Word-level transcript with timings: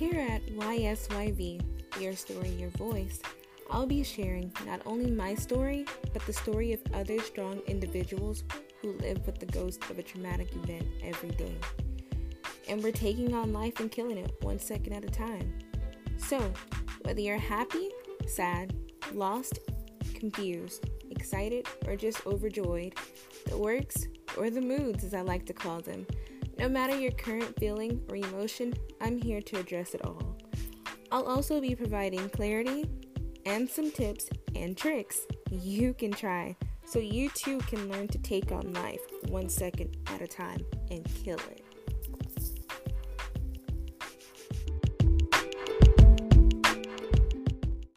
Here 0.00 0.26
at 0.30 0.46
YSYV, 0.46 1.60
Your 2.00 2.16
Story, 2.16 2.48
Your 2.48 2.70
Voice, 2.70 3.20
I'll 3.70 3.84
be 3.84 4.02
sharing 4.02 4.50
not 4.64 4.80
only 4.86 5.10
my 5.10 5.34
story, 5.34 5.84
but 6.14 6.24
the 6.24 6.32
story 6.32 6.72
of 6.72 6.80
other 6.94 7.20
strong 7.20 7.58
individuals 7.66 8.44
who 8.80 8.94
live 8.94 9.26
with 9.26 9.38
the 9.38 9.44
ghost 9.44 9.82
of 9.90 9.98
a 9.98 10.02
traumatic 10.02 10.56
event 10.56 10.86
every 11.04 11.28
day. 11.32 11.54
And 12.66 12.82
we're 12.82 12.92
taking 12.92 13.34
on 13.34 13.52
life 13.52 13.78
and 13.78 13.92
killing 13.92 14.16
it 14.16 14.32
one 14.40 14.58
second 14.58 14.94
at 14.94 15.04
a 15.04 15.10
time. 15.10 15.52
So, 16.16 16.50
whether 17.02 17.20
you're 17.20 17.36
happy, 17.36 17.90
sad, 18.26 18.74
lost, 19.12 19.58
confused, 20.14 20.88
excited, 21.10 21.66
or 21.86 21.94
just 21.94 22.26
overjoyed, 22.26 22.94
the 23.50 23.58
works, 23.58 24.06
or 24.38 24.48
the 24.48 24.62
moods 24.62 25.04
as 25.04 25.12
I 25.12 25.20
like 25.20 25.44
to 25.44 25.52
call 25.52 25.82
them, 25.82 26.06
no 26.60 26.68
matter 26.68 26.94
your 26.94 27.12
current 27.12 27.58
feeling 27.58 28.02
or 28.10 28.16
emotion, 28.16 28.74
I'm 29.00 29.16
here 29.16 29.40
to 29.40 29.58
address 29.58 29.94
it 29.94 30.04
all. 30.04 30.36
I'll 31.10 31.24
also 31.24 31.58
be 31.58 31.74
providing 31.74 32.28
clarity 32.28 32.84
and 33.46 33.66
some 33.66 33.90
tips 33.90 34.28
and 34.54 34.76
tricks 34.76 35.26
you 35.50 35.94
can 35.94 36.10
try 36.10 36.54
so 36.84 36.98
you 36.98 37.30
too 37.30 37.60
can 37.60 37.88
learn 37.88 38.08
to 38.08 38.18
take 38.18 38.52
on 38.52 38.74
life 38.74 39.00
one 39.28 39.48
second 39.48 39.96
at 40.08 40.20
a 40.20 40.26
time 40.26 40.60
and 40.90 41.02
kill 41.24 41.38
it. 41.50 41.69